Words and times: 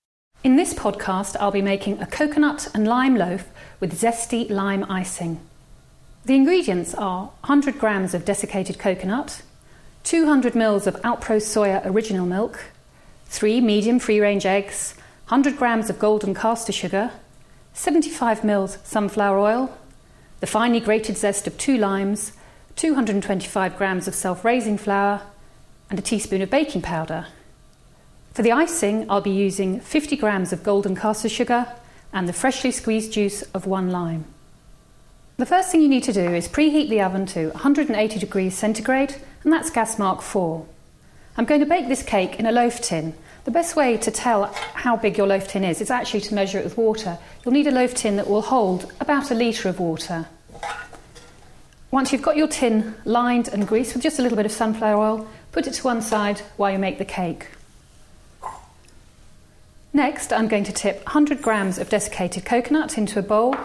In 0.44 0.56
this 0.56 0.76
podcast, 0.76 1.36
I'll 1.40 1.50
be 1.50 1.64
making 1.64 2.00
a 2.00 2.06
coconut 2.06 2.68
and 2.76 2.88
lime 2.88 3.16
loaf 3.16 3.50
with 3.80 4.00
zesty 4.00 4.48
lime 4.52 4.84
icing. 4.84 5.40
The 6.26 6.36
ingredients 6.36 6.94
are 6.94 7.32
100 7.42 7.80
grams 7.80 8.14
of 8.14 8.24
desiccated 8.24 8.78
coconut, 8.78 9.42
200 10.04 10.54
ml 10.54 10.86
of 10.86 11.02
Alpro 11.02 11.38
Soya 11.38 11.84
original 11.88 12.28
milk, 12.28 12.66
3 13.26 13.62
medium 13.62 13.98
free 13.98 14.20
range 14.20 14.46
eggs, 14.46 14.94
100 15.30 15.58
grams 15.58 15.92
of 15.92 16.00
golden 16.00 16.34
caster 16.34 16.72
sugar, 16.72 17.12
75 17.74 18.42
ml 18.42 18.84
sunflower 18.84 19.38
oil, 19.38 19.78
the 20.40 20.48
finely 20.48 20.80
grated 20.80 21.16
zest 21.16 21.46
of 21.46 21.56
2 21.56 21.78
limes, 21.78 22.32
225 22.78 23.78
grams 23.78 24.08
of 24.08 24.16
self 24.16 24.44
raising 24.44 24.76
flour, 24.76 25.22
and 25.88 26.00
a 26.00 26.02
teaspoon 26.02 26.42
of 26.42 26.50
baking 26.50 26.82
powder. 26.82 27.28
For 28.34 28.42
the 28.42 28.52
icing, 28.52 29.06
I'll 29.08 29.22
be 29.22 29.30
using 29.30 29.80
50 29.80 30.16
grams 30.16 30.52
of 30.52 30.64
golden 30.64 30.96
caster 30.96 31.30
sugar 31.30 31.68
and 32.12 32.28
the 32.28 32.34
freshly 32.34 32.72
squeezed 32.72 33.14
juice 33.14 33.44
of 33.54 33.68
one 33.68 33.92
lime. 33.92 34.26
The 35.38 35.46
first 35.46 35.72
thing 35.72 35.84
you 35.84 35.90
need 35.90 36.06
to 36.06 36.12
do 36.14 36.34
is 36.34 36.48
preheat 36.48 36.90
the 36.90 37.02
oven 37.02 37.28
to 37.28 37.50
180 37.50 38.20
degrees 38.20 38.58
centigrade, 38.58 39.18
and 39.44 39.54
that's 39.54 39.70
gas 39.70 40.00
mark 40.00 40.24
4. 40.24 40.66
I'm 41.38 41.46
going 41.46 41.62
to 41.62 41.66
bake 41.66 41.88
this 41.88 42.04
cake 42.04 42.40
in 42.40 42.46
a 42.46 42.52
loaf 42.52 42.82
tin. 42.82 43.14
The 43.46 43.52
best 43.52 43.76
way 43.76 43.98
to 43.98 44.12
tell 44.12 44.46
how 44.74 44.98
big 44.98 45.18
your 45.18 45.28
loaf 45.28 45.48
tin 45.48 45.64
is 45.64 45.82
is 45.82 45.90
actually 45.90 46.22
to 46.22 46.34
measure 46.34 46.60
it 46.60 46.64
with 46.64 46.78
water. 46.78 47.18
You'll 47.44 47.54
need 47.54 47.68
a 47.68 47.72
loaf 47.72 47.94
tin 47.94 48.18
that 48.18 48.30
will 48.30 48.42
hold 48.42 48.92
about 49.00 49.32
a 49.32 49.36
litre 49.36 49.70
of 49.70 49.80
water. 49.80 50.28
Once 51.92 52.12
you've 52.12 52.22
got 52.22 52.38
your 52.38 52.48
tin 52.48 52.94
lined 53.06 53.48
and 53.48 53.68
greased 53.68 53.94
with 53.94 54.04
just 54.04 54.20
a 54.20 54.22
little 54.22 54.36
bit 54.36 54.46
of 54.46 54.52
sunflower 54.52 55.02
oil, 55.02 55.28
put 55.52 55.66
it 55.66 55.74
to 55.74 55.84
one 55.84 56.02
side 56.02 56.40
while 56.58 56.72
you 56.72 56.78
make 56.78 56.98
the 56.98 57.06
cake. 57.06 57.48
Next, 59.92 60.32
I'm 60.32 60.48
going 60.48 60.66
to 60.66 60.72
tip 60.72 60.98
100 60.98 61.42
grams 61.42 61.80
of 61.80 61.90
desiccated 61.90 62.46
coconut 62.46 62.98
into 62.98 63.18
a 63.18 63.24
bowl 63.24 63.56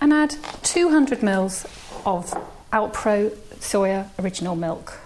and 0.00 0.12
add 0.12 0.34
200 0.64 1.22
mils 1.22 1.64
of 2.04 2.32
Alpro 2.72 3.30
Soya 3.60 4.08
Original 4.18 4.56
Milk. 4.56 4.98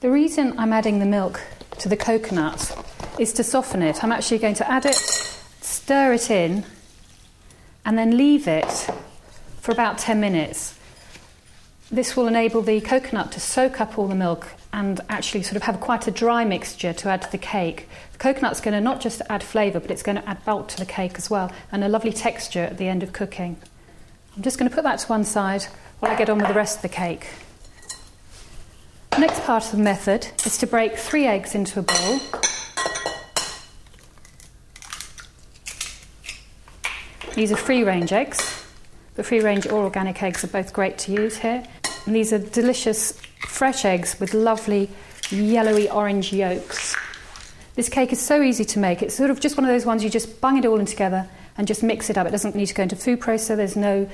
The 0.00 0.12
reason 0.12 0.56
I'm 0.60 0.72
adding 0.72 1.00
the 1.00 1.06
milk 1.06 1.40
to 1.78 1.88
the 1.88 1.96
coconut 1.96 2.72
is 3.18 3.32
to 3.32 3.42
soften 3.42 3.82
it. 3.82 4.04
I'm 4.04 4.12
actually 4.12 4.38
going 4.38 4.54
to 4.54 4.70
add 4.70 4.86
it, 4.86 4.94
stir 4.94 6.12
it 6.12 6.30
in, 6.30 6.64
and 7.84 7.98
then 7.98 8.16
leave 8.16 8.46
it 8.46 8.88
for 9.60 9.72
about 9.72 9.98
10 9.98 10.20
minutes. 10.20 10.78
This 11.90 12.16
will 12.16 12.28
enable 12.28 12.62
the 12.62 12.80
coconut 12.80 13.32
to 13.32 13.40
soak 13.40 13.80
up 13.80 13.98
all 13.98 14.06
the 14.06 14.14
milk 14.14 14.46
and 14.72 15.00
actually 15.08 15.42
sort 15.42 15.56
of 15.56 15.64
have 15.64 15.80
quite 15.80 16.06
a 16.06 16.12
dry 16.12 16.44
mixture 16.44 16.92
to 16.92 17.08
add 17.08 17.22
to 17.22 17.32
the 17.32 17.38
cake. 17.38 17.88
The 18.12 18.18
coconut's 18.18 18.60
going 18.60 18.74
to 18.74 18.80
not 18.80 19.00
just 19.00 19.20
add 19.28 19.42
flavour, 19.42 19.80
but 19.80 19.90
it's 19.90 20.04
going 20.04 20.22
to 20.22 20.28
add 20.28 20.44
bulk 20.44 20.68
to 20.68 20.76
the 20.76 20.86
cake 20.86 21.14
as 21.16 21.28
well, 21.28 21.50
and 21.72 21.82
a 21.82 21.88
lovely 21.88 22.12
texture 22.12 22.62
at 22.62 22.78
the 22.78 22.86
end 22.86 23.02
of 23.02 23.12
cooking. 23.12 23.56
I'm 24.36 24.42
just 24.42 24.58
going 24.58 24.70
to 24.70 24.74
put 24.74 24.84
that 24.84 25.00
to 25.00 25.06
one 25.08 25.24
side 25.24 25.64
while 25.98 26.12
I 26.12 26.14
get 26.14 26.30
on 26.30 26.38
with 26.38 26.46
the 26.46 26.54
rest 26.54 26.76
of 26.76 26.82
the 26.82 26.88
cake. 26.88 27.26
Next 29.18 29.42
part 29.42 29.64
of 29.64 29.72
the 29.72 29.78
method 29.78 30.28
is 30.46 30.58
to 30.58 30.66
break 30.68 30.96
three 30.96 31.26
eggs 31.26 31.56
into 31.56 31.80
a 31.80 31.82
bowl. 31.82 32.20
These 37.34 37.50
are 37.50 37.56
free 37.56 37.82
range 37.82 38.12
eggs. 38.12 38.64
The 39.16 39.24
free 39.24 39.40
range 39.40 39.66
or 39.66 39.82
organic 39.82 40.22
eggs 40.22 40.44
are 40.44 40.48
both 40.48 40.72
great 40.72 40.98
to 40.98 41.12
use 41.12 41.36
here. 41.36 41.64
And 42.06 42.14
these 42.14 42.32
are 42.32 42.38
delicious 42.38 43.20
fresh 43.40 43.84
eggs 43.84 44.20
with 44.20 44.34
lovely 44.34 44.88
yellowy 45.30 45.90
orange 45.90 46.32
yolks. 46.32 46.94
This 47.74 47.88
cake 47.88 48.12
is 48.12 48.20
so 48.20 48.40
easy 48.40 48.64
to 48.66 48.78
make. 48.78 49.02
It's 49.02 49.16
sort 49.16 49.30
of 49.30 49.40
just 49.40 49.56
one 49.56 49.64
of 49.64 49.70
those 49.70 49.84
ones 49.84 50.04
you 50.04 50.10
just 50.10 50.40
bung 50.40 50.58
it 50.58 50.64
all 50.64 50.78
in 50.78 50.86
together 50.86 51.28
and 51.56 51.66
just 51.66 51.82
mix 51.82 52.08
it 52.08 52.16
up. 52.16 52.28
It 52.28 52.30
doesn't 52.30 52.54
need 52.54 52.66
to 52.66 52.74
go 52.74 52.84
into 52.84 52.94
food 52.94 53.18
processor. 53.18 53.56
There's 53.56 53.76
no 53.76 54.08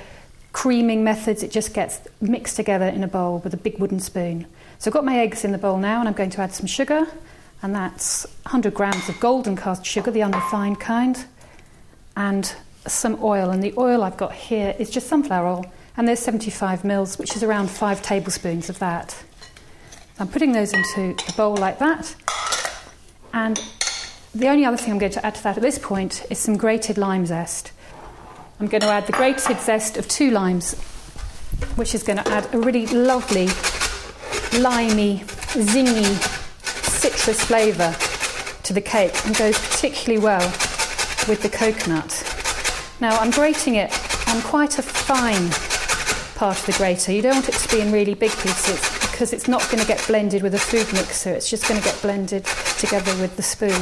creaming 0.55 1.05
methods. 1.05 1.43
It 1.43 1.51
just 1.51 1.75
gets 1.75 2.01
mixed 2.23 2.57
together 2.57 2.87
in 2.87 3.05
a 3.05 3.09
bowl 3.09 3.41
with 3.45 3.53
a 3.53 3.59
big 3.59 3.79
wooden 3.79 4.01
spoon. 4.01 4.47
So 4.79 4.91
I've 4.91 4.95
got 4.95 5.05
my 5.05 5.19
eggs 5.19 5.45
in 5.45 5.53
the 5.53 5.59
bowl 5.59 5.79
now 5.79 6.01
and 6.01 6.09
I'm 6.09 6.15
going 6.15 6.31
to 6.31 6.41
add 6.41 6.53
some 6.53 6.67
sugar. 6.67 7.07
And 7.63 7.75
that's 7.75 8.27
100 8.43 8.75
grams 8.75 9.09
of 9.09 9.19
golden 9.21 9.57
caster 9.57 9.87
sugar, 9.87 10.11
the 10.11 10.23
unrefined 10.23 10.81
kind, 10.81 11.25
and 12.15 12.55
some 12.87 13.19
oil, 13.23 13.49
and 13.49 13.63
the 13.63 13.73
oil 13.79 14.03
I've 14.03 14.19
got 14.19 14.35
here 14.35 14.77
is 14.79 14.91
just 14.91 15.07
sunflower 15.07 15.47
oil, 15.47 15.67
and 15.97 16.07
there's 16.07 16.19
75 16.21 16.85
mils, 16.85 17.19
which 17.19 17.35
is 17.35 17.43
around 17.43 17.71
five 17.71 18.03
tablespoons 18.03 18.69
of 18.69 18.79
that. 18.81 19.25
I'm 20.19 20.29
putting 20.29 20.53
those 20.53 20.75
into 20.75 21.15
the 21.25 21.33
bowl 21.37 21.57
like 21.57 21.79
that, 21.79 22.15
and 23.33 23.59
the 24.35 24.49
only 24.49 24.67
other 24.67 24.77
thing 24.77 24.93
I'm 24.93 24.99
going 24.99 25.13
to 25.13 25.25
add 25.25 25.37
to 25.37 25.43
that 25.45 25.57
at 25.57 25.63
this 25.63 25.79
point 25.79 26.27
is 26.29 26.39
some 26.39 26.59
grated 26.59 26.99
lime 26.99 27.25
zest. 27.25 27.73
I'm 28.61 28.67
going 28.67 28.83
to 28.83 28.89
add 28.89 29.07
the 29.07 29.13
grated 29.13 29.59
zest 29.61 29.97
of 29.97 30.07
two 30.07 30.31
limes, 30.31 30.75
which 31.77 31.95
is 31.95 32.03
going 32.03 32.19
to 32.19 32.29
add 32.29 32.55
a 32.55 32.59
really 32.59 32.87
lovely, 32.89 33.49
limey, 34.59 35.19
zingy, 35.55 36.15
citrus 36.85 37.45
flavour 37.45 37.95
to 38.63 38.73
the 38.73 38.81
cake 38.81 39.15
and 39.27 39.37
goes 39.37 39.59
particularly 39.59 40.23
well 40.23 40.47
with 41.29 41.43
the 41.43 41.49
coconut. 41.49 42.13
Now 43.01 43.19
I'm 43.19 43.31
grating 43.31 43.75
it 43.77 43.93
on 44.29 44.41
quite 44.43 44.79
a 44.79 44.83
fine 44.83 45.51
part 46.35 46.59
of 46.59 46.67
the 46.67 46.73
grater. 46.73 47.13
You 47.13 47.23
don't 47.23 47.35
want 47.35 47.49
it 47.49 47.55
to 47.55 47.77
be 47.77 47.81
in 47.81 47.93
really 47.93 48.15
big 48.15 48.31
pieces 48.31 48.81
because 49.11 49.33
it's 49.33 49.49
not 49.49 49.63
going 49.71 49.79
to 49.79 49.87
get 49.87 50.05
blended 50.07 50.43
with 50.43 50.55
a 50.55 50.59
food 50.59 50.93
mixer. 50.93 51.31
It's 51.31 51.49
just 51.49 51.69
going 51.69 51.81
to 51.81 51.85
get 51.85 52.01
blended 52.03 52.45
together 52.79 53.15
with 53.21 53.37
the 53.37 53.43
spoon. 53.43 53.73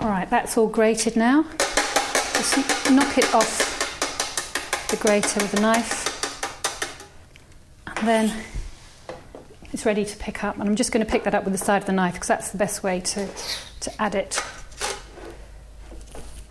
All 0.00 0.08
right, 0.08 0.28
that's 0.28 0.56
all 0.56 0.68
grated 0.68 1.16
now. 1.16 1.44
Just 2.38 2.90
knock 2.92 3.18
it 3.18 3.34
off 3.34 4.88
the 4.90 4.96
grater 4.96 5.40
with 5.40 5.54
a 5.54 5.60
knife. 5.60 6.06
And 7.96 8.06
then 8.06 8.44
it's 9.72 9.84
ready 9.84 10.04
to 10.04 10.16
pick 10.18 10.44
up. 10.44 10.56
And 10.56 10.68
I'm 10.68 10.76
just 10.76 10.92
going 10.92 11.04
to 11.04 11.10
pick 11.10 11.24
that 11.24 11.34
up 11.34 11.42
with 11.42 11.52
the 11.52 11.58
side 11.58 11.82
of 11.82 11.86
the 11.86 11.92
knife 11.92 12.14
because 12.14 12.28
that's 12.28 12.52
the 12.52 12.58
best 12.58 12.84
way 12.84 13.00
to, 13.00 13.28
to 13.80 14.00
add 14.00 14.14
it 14.14 14.40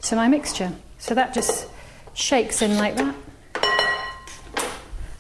to 0.01 0.17
my 0.17 0.27
mixture. 0.27 0.73
So 0.97 1.15
that 1.15 1.33
just 1.33 1.69
shakes 2.13 2.61
in 2.61 2.75
like 2.75 2.97
that. 2.97 3.15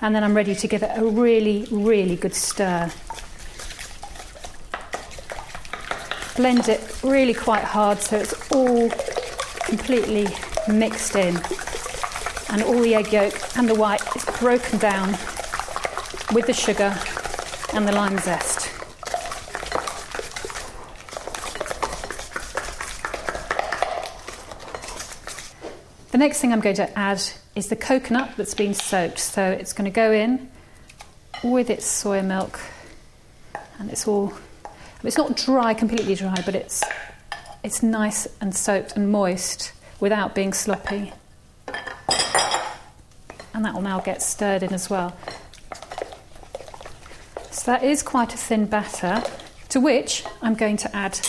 And 0.01 0.13
then 0.13 0.21
I'm 0.21 0.35
ready 0.35 0.53
to 0.53 0.67
give 0.67 0.83
it 0.83 0.91
a 0.97 1.05
really, 1.05 1.65
really 1.71 2.17
good 2.17 2.33
stir. 2.33 2.91
Blend 6.35 6.67
it 6.67 6.99
really 7.05 7.33
quite 7.33 7.63
hard 7.63 7.99
so 7.99 8.17
it's 8.17 8.51
all 8.51 8.89
completely 9.65 10.27
mixed 10.67 11.15
in. 11.15 11.35
And 12.49 12.63
all 12.63 12.79
the 12.79 12.95
egg 12.95 13.11
yolk 13.11 13.33
and 13.57 13.67
the 13.67 13.75
white 13.75 14.01
is 14.15 14.25
broken 14.39 14.79
down 14.79 15.11
with 16.33 16.47
the 16.47 16.53
sugar 16.53 16.97
and 17.73 17.87
the 17.87 17.91
lime 17.91 18.17
zest. 18.19 18.71
The 26.11 26.17
next 26.17 26.41
thing 26.41 26.51
I'm 26.51 26.61
going 26.61 26.75
to 26.77 26.97
add 26.97 27.21
is 27.55 27.67
the 27.67 27.75
coconut 27.75 28.31
that's 28.37 28.55
been 28.55 28.73
soaked. 28.73 29.19
So 29.19 29.43
it's 29.43 29.73
going 29.73 29.85
to 29.85 29.95
go 29.95 30.11
in 30.11 30.49
with 31.43 31.69
its 31.69 31.85
soy 31.85 32.21
milk, 32.23 32.59
and 33.77 33.91
it's 33.91 34.07
all. 34.07 34.33
It's 35.03 35.17
not 35.17 35.37
dry, 35.37 35.75
completely 35.75 36.15
dry, 36.15 36.41
but 36.43 36.55
it's 36.55 36.83
it's 37.63 37.83
nice 37.83 38.27
and 38.41 38.55
soaked 38.55 38.95
and 38.95 39.11
moist 39.11 39.73
without 39.99 40.35
being 40.35 40.53
sloppy. 40.53 41.13
And 43.53 43.65
that 43.65 43.73
will 43.73 43.81
now 43.81 43.99
get 43.99 44.21
stirred 44.21 44.63
in 44.63 44.73
as 44.73 44.89
well. 44.89 45.15
So 47.51 47.71
that 47.71 47.83
is 47.83 48.03
quite 48.03 48.33
a 48.33 48.37
thin 48.37 48.65
batter, 48.65 49.23
to 49.69 49.79
which 49.79 50.23
I'm 50.41 50.53
going 50.53 50.77
to 50.77 50.95
add 50.95 51.19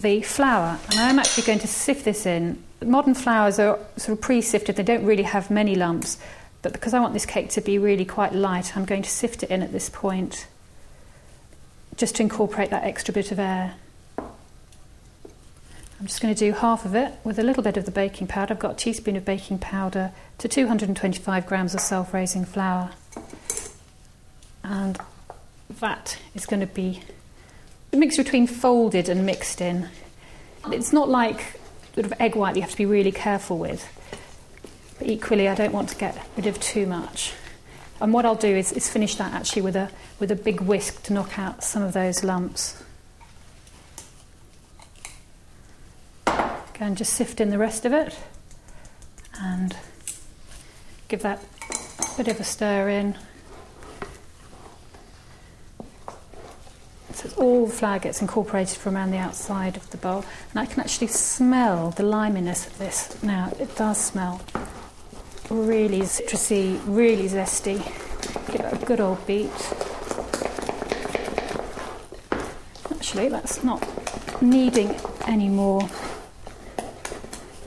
the 0.00 0.22
flour. 0.22 0.78
And 0.90 0.98
I'm 0.98 1.18
actually 1.18 1.44
going 1.44 1.60
to 1.60 1.68
sift 1.68 2.04
this 2.04 2.26
in. 2.26 2.62
Modern 2.84 3.14
flours 3.14 3.58
are 3.58 3.78
sort 3.96 4.18
of 4.18 4.20
pre 4.20 4.40
sifted, 4.40 4.76
they 4.76 4.82
don't 4.82 5.04
really 5.04 5.22
have 5.22 5.50
many 5.50 5.76
lumps. 5.76 6.18
But 6.62 6.72
because 6.72 6.92
I 6.92 7.00
want 7.00 7.14
this 7.14 7.26
cake 7.26 7.48
to 7.50 7.60
be 7.60 7.78
really 7.78 8.04
quite 8.04 8.34
light, 8.34 8.76
I'm 8.76 8.84
going 8.84 9.02
to 9.02 9.10
sift 9.10 9.42
it 9.42 9.50
in 9.50 9.62
at 9.62 9.72
this 9.72 9.88
point 9.88 10.46
just 11.96 12.16
to 12.16 12.22
incorporate 12.22 12.70
that 12.70 12.84
extra 12.84 13.12
bit 13.12 13.30
of 13.30 13.38
air. 13.38 13.74
I'm 16.00 16.06
just 16.06 16.22
going 16.22 16.34
to 16.34 16.38
do 16.38 16.52
half 16.52 16.86
of 16.86 16.94
it 16.94 17.12
with 17.24 17.38
a 17.38 17.42
little 17.42 17.62
bit 17.62 17.76
of 17.76 17.84
the 17.84 17.90
baking 17.90 18.26
powder. 18.26 18.54
I've 18.54 18.58
got 18.58 18.72
a 18.72 18.76
teaspoon 18.76 19.16
of 19.16 19.24
baking 19.26 19.58
powder 19.58 20.12
to 20.38 20.48
225 20.48 21.46
grams 21.46 21.74
of 21.74 21.80
self 21.80 22.14
raising 22.14 22.46
flour. 22.46 22.92
And 24.64 24.98
that 25.68 26.18
is 26.34 26.46
going 26.46 26.60
to 26.60 26.66
be 26.66 27.02
a 27.92 27.96
mix 27.96 28.16
between 28.16 28.46
folded 28.46 29.10
and 29.10 29.26
mixed 29.26 29.60
in. 29.60 29.90
It's 30.72 30.90
not 30.90 31.10
like 31.10 31.60
sort 31.94 32.06
of 32.06 32.14
egg 32.18 32.34
white 32.34 32.56
you 32.56 32.62
have 32.62 32.70
to 32.70 32.78
be 32.78 32.86
really 32.86 33.12
careful 33.12 33.58
with. 33.58 33.86
But 34.98 35.06
equally, 35.06 35.48
I 35.48 35.54
don't 35.54 35.72
want 35.72 35.90
to 35.90 35.96
get 35.96 36.18
rid 36.34 36.46
of 36.46 36.58
too 36.60 36.86
much. 36.86 37.34
And 38.00 38.14
what 38.14 38.24
I'll 38.24 38.34
do 38.34 38.56
is, 38.56 38.72
is 38.72 38.88
finish 38.88 39.16
that 39.16 39.34
actually 39.34 39.62
with 39.62 39.76
a, 39.76 39.90
with 40.18 40.30
a 40.30 40.36
big 40.36 40.62
whisk 40.62 41.02
to 41.04 41.12
knock 41.12 41.38
out 41.38 41.62
some 41.62 41.82
of 41.82 41.92
those 41.92 42.24
lumps. 42.24 42.82
And 46.80 46.96
just 46.96 47.12
sift 47.12 47.40
in 47.40 47.50
the 47.50 47.58
rest 47.58 47.84
of 47.84 47.92
it 47.92 48.18
and 49.38 49.76
give 51.08 51.22
that 51.22 51.44
a 52.00 52.16
bit 52.16 52.28
of 52.28 52.40
a 52.40 52.44
stir 52.44 52.88
in. 52.88 53.16
So 57.12 57.28
all 57.36 57.66
the 57.66 57.72
flour 57.72 57.98
gets 57.98 58.22
incorporated 58.22 58.78
from 58.78 58.96
around 58.96 59.10
the 59.10 59.18
outside 59.18 59.76
of 59.76 59.90
the 59.90 59.98
bowl, 59.98 60.24
and 60.50 60.58
I 60.58 60.64
can 60.64 60.80
actually 60.80 61.08
smell 61.08 61.90
the 61.90 62.02
liminess 62.02 62.66
of 62.66 62.78
this 62.78 63.22
now. 63.22 63.52
It 63.60 63.76
does 63.76 63.98
smell 63.98 64.40
really 65.50 66.00
citrusy, 66.00 66.80
really 66.86 67.28
zesty. 67.28 67.84
Give 68.50 68.60
it 68.60 68.82
a 68.82 68.86
good 68.86 69.00
old 69.00 69.26
beat. 69.26 69.50
Actually, 72.90 73.28
that's 73.28 73.62
not 73.62 73.86
needing 74.40 74.94
any 75.26 75.48
more 75.48 75.86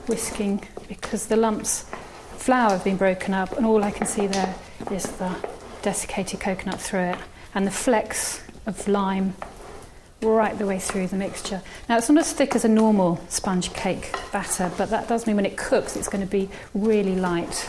whisking 0.08 0.66
because 0.88 1.26
the 1.26 1.36
lumps 1.36 1.84
of 2.32 2.38
flour 2.38 2.70
have 2.70 2.84
been 2.84 2.96
broken 2.96 3.34
up, 3.34 3.56
and 3.56 3.66
all 3.66 3.82
I 3.84 3.90
can 3.90 4.06
see 4.06 4.26
there 4.26 4.54
is 4.90 5.04
the 5.04 5.34
desiccated 5.82 6.40
coconut 6.40 6.80
through 6.80 7.00
it 7.00 7.18
and 7.54 7.66
the 7.66 7.70
flecks 7.70 8.42
of 8.66 8.88
lime 8.88 9.34
right 10.22 10.56
the 10.58 10.66
way 10.66 10.78
through 10.78 11.06
the 11.06 11.16
mixture. 11.16 11.62
Now, 11.88 11.98
it's 11.98 12.08
not 12.08 12.20
as 12.20 12.32
thick 12.32 12.54
as 12.54 12.64
a 12.64 12.68
normal 12.68 13.20
sponge 13.28 13.72
cake 13.74 14.14
batter, 14.32 14.70
but 14.76 14.90
that 14.90 15.08
does 15.08 15.26
mean 15.26 15.36
when 15.36 15.46
it 15.46 15.56
cooks, 15.56 15.96
it's 15.96 16.08
going 16.08 16.24
to 16.24 16.30
be 16.30 16.48
really 16.72 17.14
light. 17.14 17.68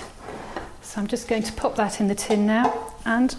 So 0.81 1.01
I'm 1.01 1.07
just 1.07 1.27
going 1.27 1.43
to 1.43 1.53
pop 1.53 1.75
that 1.75 1.99
in 1.99 2.07
the 2.07 2.15
tin 2.15 2.45
now, 2.45 2.93
and 3.05 3.35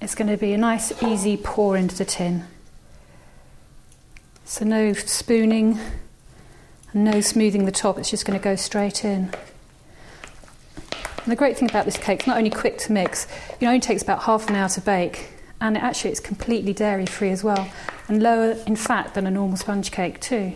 it's 0.00 0.14
going 0.14 0.30
to 0.30 0.36
be 0.36 0.52
a 0.52 0.58
nice, 0.58 1.02
easy 1.02 1.36
pour 1.36 1.76
into 1.76 1.96
the 1.96 2.04
tin. 2.04 2.44
So, 4.44 4.64
no 4.64 4.92
spooning 4.92 5.78
and 6.92 7.04
no 7.04 7.20
smoothing 7.20 7.64
the 7.64 7.72
top, 7.72 7.98
it's 7.98 8.10
just 8.10 8.24
going 8.24 8.38
to 8.38 8.42
go 8.42 8.56
straight 8.56 9.04
in. 9.04 9.32
And 11.22 11.30
the 11.30 11.36
great 11.36 11.58
thing 11.58 11.68
about 11.68 11.84
this 11.84 11.98
cake, 11.98 12.20
it's 12.20 12.26
not 12.26 12.38
only 12.38 12.50
quick 12.50 12.78
to 12.78 12.92
mix, 12.92 13.26
it 13.60 13.66
only 13.66 13.80
takes 13.80 14.02
about 14.02 14.22
half 14.22 14.48
an 14.48 14.56
hour 14.56 14.68
to 14.70 14.80
bake, 14.80 15.30
and 15.60 15.76
it 15.76 15.82
actually 15.82 16.10
it's 16.10 16.20
completely 16.20 16.72
dairy 16.72 17.06
free 17.06 17.30
as 17.30 17.44
well, 17.44 17.70
and 18.08 18.22
lower 18.22 18.52
in 18.66 18.74
fat 18.74 19.14
than 19.14 19.26
a 19.26 19.30
normal 19.30 19.56
sponge 19.56 19.90
cake 19.90 20.20
too. 20.20 20.54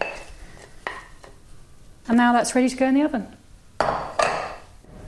And 2.08 2.16
now 2.16 2.32
that's 2.32 2.54
ready 2.54 2.68
to 2.68 2.76
go 2.76 2.86
in 2.86 2.94
the 2.94 3.02
oven. 3.02 3.26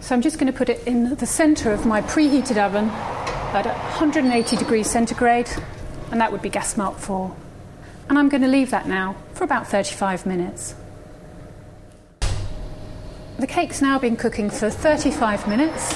So 0.01 0.15
I'm 0.15 0.23
just 0.23 0.39
going 0.39 0.53
to 0.53 0.57
put 0.57 0.69
it 0.69 0.87
in 0.87 1.17
the 1.17 1.27
centre 1.27 1.73
of 1.73 1.85
my 1.85 2.01
preheated 2.03 2.59
oven 2.59 2.91
at 2.91 3.67
180 3.67 4.57
degrees 4.57 4.89
centigrade, 4.89 5.49
and 6.11 6.21
that 6.21 6.31
would 6.31 6.43
be 6.43 6.51
gas 6.51 6.77
mark 6.77 6.99
4. 6.99 7.35
And 8.09 8.19
I'm 8.19 8.29
going 8.29 8.43
to 8.43 8.49
leave 8.49 8.71
that 8.71 8.87
now 8.87 9.17
for 9.35 9.45
about 9.45 9.67
35 9.67 10.27
minutes. 10.27 10.75
The 13.39 13.47
cake's 13.47 13.83
now 13.83 13.99
been 13.99 14.17
cooking 14.17 14.49
for 14.49 14.71
35 14.71 15.47
minutes 15.47 15.93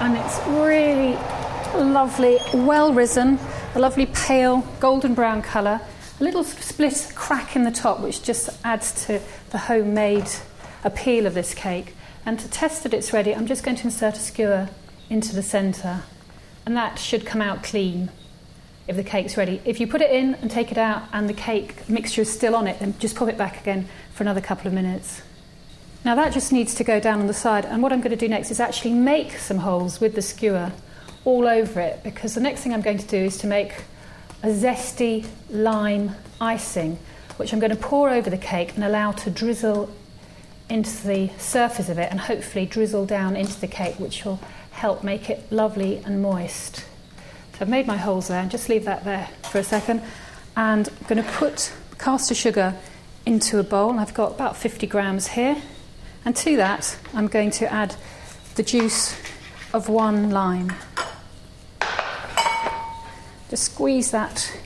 and 0.00 0.16
it's 0.16 0.38
really 0.46 1.14
lovely, 1.74 2.38
well 2.54 2.92
risen, 2.92 3.40
a 3.74 3.80
lovely 3.80 4.06
pale 4.06 4.60
golden 4.78 5.14
brown 5.14 5.42
colour, 5.42 5.80
a 6.20 6.22
little 6.22 6.44
split 6.44 7.10
crack 7.16 7.56
in 7.56 7.64
the 7.64 7.72
top 7.72 7.98
which 7.98 8.22
just 8.22 8.48
adds 8.62 9.06
to 9.06 9.20
the 9.50 9.58
homemade 9.58 10.30
appeal 10.84 11.26
of 11.26 11.34
this 11.34 11.52
cake. 11.52 11.96
And 12.24 12.38
to 12.38 12.48
test 12.48 12.84
that 12.84 12.94
it's 12.94 13.12
ready, 13.12 13.34
I'm 13.34 13.48
just 13.48 13.64
going 13.64 13.76
to 13.78 13.84
insert 13.86 14.14
a 14.14 14.20
skewer 14.20 14.68
into 15.08 15.34
the 15.34 15.42
centre 15.42 16.04
and 16.64 16.76
that 16.76 17.00
should 17.00 17.26
come 17.26 17.42
out 17.42 17.64
clean 17.64 18.08
if 18.86 18.94
the 18.94 19.02
cake's 19.02 19.36
ready. 19.36 19.60
If 19.64 19.80
you 19.80 19.88
put 19.88 20.00
it 20.00 20.12
in 20.12 20.36
and 20.36 20.48
take 20.48 20.70
it 20.70 20.78
out 20.78 21.08
and 21.12 21.28
the 21.28 21.34
cake 21.34 21.88
mixture 21.88 22.22
is 22.22 22.32
still 22.32 22.54
on 22.54 22.68
it, 22.68 22.78
then 22.78 22.94
just 23.00 23.16
pop 23.16 23.28
it 23.28 23.36
back 23.36 23.60
again 23.60 23.88
for 24.14 24.22
another 24.22 24.40
couple 24.40 24.68
of 24.68 24.72
minutes. 24.72 25.22
Now 26.04 26.14
that 26.14 26.32
just 26.32 26.50
needs 26.50 26.74
to 26.76 26.84
go 26.84 26.98
down 26.98 27.20
on 27.20 27.26
the 27.26 27.34
side 27.34 27.66
and 27.66 27.82
what 27.82 27.92
I'm 27.92 28.00
going 28.00 28.10
to 28.10 28.16
do 28.16 28.28
next 28.28 28.50
is 28.50 28.58
actually 28.58 28.94
make 28.94 29.32
some 29.32 29.58
holes 29.58 30.00
with 30.00 30.14
the 30.14 30.22
skewer 30.22 30.72
all 31.26 31.46
over 31.46 31.78
it 31.80 32.02
because 32.02 32.34
the 32.34 32.40
next 32.40 32.62
thing 32.62 32.72
I'm 32.72 32.80
going 32.80 32.98
to 32.98 33.06
do 33.06 33.18
is 33.18 33.36
to 33.38 33.46
make 33.46 33.74
a 34.42 34.46
zesty 34.46 35.26
lime 35.50 36.12
icing 36.40 36.98
which 37.36 37.52
I'm 37.52 37.58
going 37.58 37.70
to 37.70 37.76
pour 37.76 38.08
over 38.08 38.30
the 38.30 38.38
cake 38.38 38.74
and 38.76 38.84
allow 38.84 39.12
to 39.12 39.30
drizzle 39.30 39.94
into 40.70 41.06
the 41.06 41.28
surface 41.36 41.90
of 41.90 41.98
it 41.98 42.10
and 42.10 42.18
hopefully 42.18 42.64
drizzle 42.64 43.04
down 43.04 43.36
into 43.36 43.60
the 43.60 43.66
cake 43.66 43.96
which 43.96 44.24
will 44.24 44.40
help 44.70 45.04
make 45.04 45.28
it 45.28 45.52
lovely 45.52 45.98
and 45.98 46.22
moist. 46.22 46.76
So 46.76 47.58
I've 47.60 47.68
made 47.68 47.86
my 47.86 47.98
holes 47.98 48.28
there 48.28 48.40
and 48.40 48.50
just 48.50 48.70
leave 48.70 48.86
that 48.86 49.04
there 49.04 49.28
for 49.50 49.58
a 49.58 49.64
second 49.64 50.00
and 50.56 50.88
I'm 50.88 51.06
going 51.08 51.22
to 51.22 51.30
put 51.32 51.74
caster 51.98 52.34
sugar 52.34 52.74
into 53.26 53.58
a 53.58 53.62
bowl. 53.62 53.98
I've 53.98 54.14
got 54.14 54.32
about 54.32 54.56
50 54.56 54.86
grams 54.86 55.28
here 55.28 55.60
and 56.24 56.36
to 56.36 56.56
that, 56.56 56.98
I'm 57.14 57.28
going 57.28 57.50
to 57.52 57.72
add 57.72 57.96
the 58.54 58.62
juice 58.62 59.16
of 59.72 59.88
one 59.88 60.30
lime. 60.30 60.72
Just 63.48 63.72
squeeze 63.72 64.10
that 64.10 64.58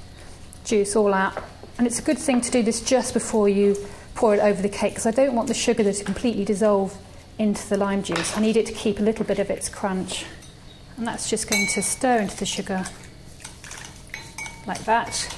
juice 0.65 0.97
all 0.97 1.15
out. 1.15 1.43
And 1.79 1.87
it's 1.87 1.99
a 1.99 2.03
good 2.03 2.19
thing 2.19 2.41
to 2.41 2.51
do 2.51 2.63
this 2.63 2.81
just 2.81 3.15
before 3.15 3.49
you 3.49 3.77
pour 4.15 4.35
it 4.35 4.41
over 4.41 4.63
the 4.63 4.69
cake 4.69 4.93
because 4.93 5.07
I 5.07 5.11
don't 5.11 5.35
want 5.35 5.49
the 5.49 5.55
sugar 5.55 5.91
to 5.91 6.05
completely 6.05 6.45
dissolve 6.45 6.97
into 7.39 7.69
the 7.69 7.77
lime 7.77 8.03
juice. 8.03 8.37
I 8.37 8.41
need 8.41 8.57
it 8.57 8.67
to 8.67 8.73
keep 8.73 8.99
a 8.99 9.03
little 9.03 9.25
bit 9.25 9.39
of 9.39 9.51
its 9.51 9.69
crunch. 9.69 10.25
And 10.97 11.07
that's 11.07 11.29
just 11.29 11.49
going 11.49 11.67
to 11.69 11.83
stir 11.83 12.19
into 12.19 12.37
the 12.37 12.47
sugar 12.47 12.85
like 14.67 14.85
that. 14.85 15.37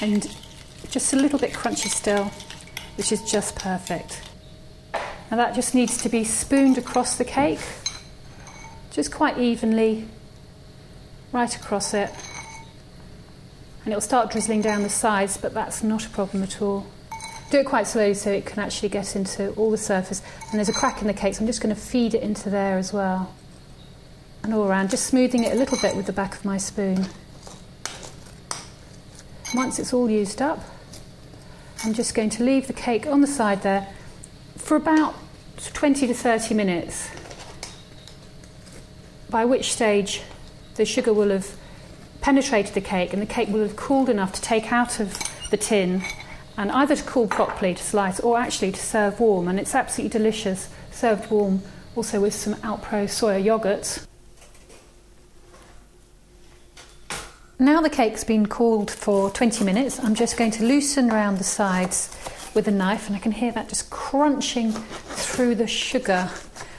And 0.00 0.28
just 0.94 1.12
a 1.12 1.16
little 1.16 1.40
bit 1.40 1.52
crunchy 1.52 1.88
still, 1.88 2.26
which 2.96 3.10
is 3.10 3.20
just 3.28 3.56
perfect. 3.56 4.22
And 5.28 5.40
that 5.40 5.52
just 5.52 5.74
needs 5.74 6.00
to 6.04 6.08
be 6.08 6.22
spooned 6.22 6.78
across 6.78 7.18
the 7.18 7.24
cake, 7.24 7.58
just 8.92 9.10
quite 9.10 9.36
evenly, 9.36 10.06
right 11.32 11.52
across 11.56 11.94
it. 11.94 12.10
And 13.84 13.88
it'll 13.88 14.00
start 14.00 14.30
drizzling 14.30 14.62
down 14.62 14.84
the 14.84 14.88
sides, 14.88 15.36
but 15.36 15.52
that's 15.52 15.82
not 15.82 16.06
a 16.06 16.10
problem 16.10 16.44
at 16.44 16.62
all. 16.62 16.86
Do 17.50 17.58
it 17.58 17.66
quite 17.66 17.88
slowly 17.88 18.14
so 18.14 18.30
it 18.30 18.46
can 18.46 18.60
actually 18.60 18.88
get 18.88 19.16
into 19.16 19.50
all 19.54 19.72
the 19.72 19.76
surface. 19.76 20.22
And 20.50 20.60
there's 20.60 20.68
a 20.68 20.72
crack 20.72 21.00
in 21.00 21.08
the 21.08 21.12
cake, 21.12 21.34
so 21.34 21.40
I'm 21.40 21.48
just 21.48 21.60
going 21.60 21.74
to 21.74 21.80
feed 21.80 22.14
it 22.14 22.22
into 22.22 22.50
there 22.50 22.78
as 22.78 22.92
well. 22.92 23.34
And 24.44 24.54
all 24.54 24.64
around, 24.64 24.90
just 24.90 25.06
smoothing 25.06 25.42
it 25.42 25.54
a 25.54 25.56
little 25.56 25.78
bit 25.82 25.96
with 25.96 26.06
the 26.06 26.12
back 26.12 26.36
of 26.36 26.44
my 26.44 26.56
spoon. 26.56 27.08
Once 29.56 29.80
it's 29.80 29.92
all 29.92 30.08
used 30.08 30.40
up, 30.40 30.60
I'm 31.84 31.92
just 31.92 32.14
going 32.14 32.30
to 32.30 32.42
leave 32.42 32.66
the 32.66 32.72
cake 32.72 33.06
on 33.06 33.20
the 33.20 33.26
side 33.26 33.62
there 33.62 33.86
for 34.56 34.74
about 34.74 35.14
20 35.74 36.06
to 36.06 36.14
30 36.14 36.54
minutes, 36.54 37.10
by 39.28 39.44
which 39.44 39.70
stage 39.70 40.22
the 40.76 40.86
sugar 40.86 41.12
will 41.12 41.28
have 41.28 41.54
penetrated 42.22 42.72
the 42.72 42.80
cake 42.80 43.12
and 43.12 43.20
the 43.20 43.26
cake 43.26 43.50
will 43.50 43.60
have 43.60 43.76
cooled 43.76 44.08
enough 44.08 44.32
to 44.32 44.40
take 44.40 44.72
out 44.72 44.98
of 44.98 45.18
the 45.50 45.58
tin 45.58 46.02
and 46.56 46.72
either 46.72 46.96
to 46.96 47.02
cool 47.02 47.26
properly 47.26 47.74
to 47.74 47.82
slice 47.82 48.18
or 48.18 48.38
actually 48.38 48.72
to 48.72 48.80
serve 48.80 49.20
warm. 49.20 49.46
And 49.46 49.60
it's 49.60 49.74
absolutely 49.74 50.18
delicious 50.18 50.70
served 50.90 51.30
warm, 51.30 51.60
also 51.94 52.18
with 52.18 52.32
some 52.32 52.54
Alpro 52.56 53.04
soya 53.04 53.44
yogurt. 53.44 54.06
Now 57.58 57.80
the 57.80 57.90
cake's 57.90 58.24
been 58.24 58.46
cooled 58.46 58.90
for 58.90 59.30
20 59.30 59.62
minutes, 59.64 60.00
I'm 60.00 60.16
just 60.16 60.36
going 60.36 60.50
to 60.52 60.64
loosen 60.64 61.12
around 61.12 61.38
the 61.38 61.44
sides 61.44 62.10
with 62.52 62.66
a 62.66 62.72
knife, 62.72 63.06
and 63.06 63.14
I 63.14 63.20
can 63.20 63.30
hear 63.30 63.52
that 63.52 63.68
just 63.68 63.90
crunching 63.90 64.72
through 64.72 65.54
the 65.54 65.68
sugar 65.68 66.28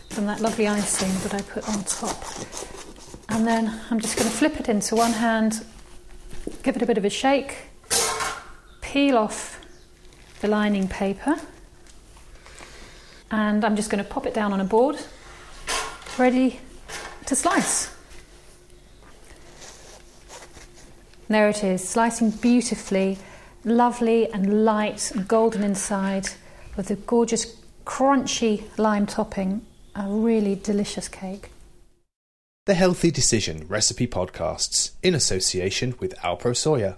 from 0.09 0.25
that 0.25 0.41
lovely 0.41 0.67
icing 0.67 1.11
that 1.23 1.33
I 1.33 1.41
put 1.43 1.67
on 1.69 1.81
top. 1.85 2.21
And 3.29 3.47
then 3.47 3.79
I'm 3.89 4.01
just 4.01 4.17
going 4.17 4.29
to 4.29 4.35
flip 4.35 4.59
it 4.59 4.67
into 4.67 4.97
one 4.97 5.13
hand, 5.13 5.65
give 6.61 6.75
it 6.75 6.81
a 6.81 6.85
bit 6.85 6.97
of 6.97 7.05
a 7.05 7.09
shake, 7.09 7.55
peel 8.81 9.17
off 9.17 9.61
the 10.41 10.49
lining 10.49 10.89
paper, 10.89 11.37
and 13.31 13.63
I'm 13.63 13.77
just 13.77 13.89
going 13.89 14.03
to 14.03 14.09
pop 14.09 14.25
it 14.25 14.33
down 14.33 14.51
on 14.51 14.59
a 14.59 14.65
board, 14.65 14.97
ready 16.17 16.59
to 17.27 17.35
slice. 17.35 17.94
There 21.27 21.49
it 21.49 21.63
is, 21.63 21.87
slicing 21.87 22.31
beautifully, 22.31 23.19
lovely 23.63 24.27
and 24.31 24.65
light 24.65 25.11
and 25.11 25.27
golden 25.27 25.61
inside, 25.63 26.29
with 26.75 26.87
the 26.87 26.95
gorgeous 26.95 27.55
crunchy 27.85 28.63
lime 28.77 29.05
topping, 29.05 29.63
a 29.95 30.07
really 30.07 30.55
delicious 30.55 31.07
cake. 31.07 31.51
The 32.65 32.73
Healthy 32.73 33.11
Decision 33.11 33.67
Recipe 33.67 34.07
Podcasts 34.07 34.93
in 35.03 35.13
association 35.13 35.93
with 35.99 36.17
Alpro 36.17 36.53
Soya. 36.53 36.97